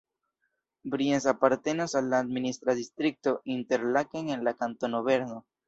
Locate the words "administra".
2.17-2.73